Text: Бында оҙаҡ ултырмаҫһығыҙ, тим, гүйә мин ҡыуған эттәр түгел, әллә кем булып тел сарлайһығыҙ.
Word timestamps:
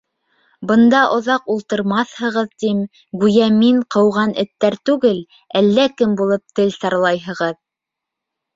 Бында 0.69 1.01
оҙаҡ 1.17 1.51
ултырмаҫһығыҙ, 1.55 2.49
тим, 2.63 2.79
гүйә 3.25 3.51
мин 3.59 3.79
ҡыуған 3.97 4.35
эттәр 4.47 4.79
түгел, 4.91 5.23
әллә 5.63 5.87
кем 6.03 6.19
булып 6.23 6.59
тел 6.61 6.75
сарлайһығыҙ. 6.81 7.63